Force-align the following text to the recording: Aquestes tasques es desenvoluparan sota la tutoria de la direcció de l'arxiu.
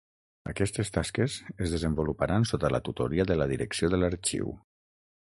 Aquestes 0.51 0.89
tasques 0.93 1.35
es 1.65 1.75
desenvoluparan 1.75 2.47
sota 2.51 2.71
la 2.75 2.79
tutoria 2.87 3.25
de 3.33 3.37
la 3.41 3.47
direcció 3.53 3.91
de 3.95 4.01
l'arxiu. 4.05 4.49